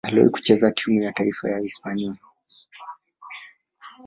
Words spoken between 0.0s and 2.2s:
Aliwahi kucheza timu ya taifa ya Hispania.